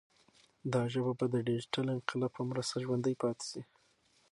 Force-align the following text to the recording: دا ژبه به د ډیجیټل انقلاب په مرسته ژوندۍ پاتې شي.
دا 0.73 0.81
ژبه 0.93 1.13
به 1.19 1.25
د 1.33 1.35
ډیجیټل 1.47 1.85
انقلاب 1.95 2.31
په 2.37 2.41
مرسته 2.49 2.75
ژوندۍ 2.83 3.15
پاتې 3.21 3.45
شي. 3.49 3.61